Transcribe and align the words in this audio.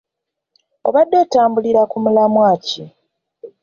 Obadde 0.87 1.15
otambulira 1.23 1.81
ku 1.91 1.97
mulamwa 2.03 2.51
ki? 2.65 2.83